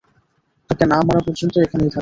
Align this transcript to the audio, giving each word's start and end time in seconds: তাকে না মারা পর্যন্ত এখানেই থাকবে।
তাকে 0.69 0.85
না 0.85 0.97
মারা 1.07 1.21
পর্যন্ত 1.25 1.53
এখানেই 1.57 1.81
থাকবে। 1.81 1.89